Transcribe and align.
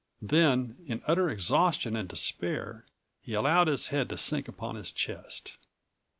Then, 0.23 0.77
in 0.87 1.03
utter 1.05 1.29
exhaustion 1.29 1.95
and 1.95 2.09
despair, 2.09 2.85
he 3.21 3.35
allowed 3.35 3.67
his 3.67 3.89
head 3.89 4.09
to 4.09 4.17
sink 4.17 4.47
upon 4.47 4.73
his 4.73 4.91
chest. 4.91 5.57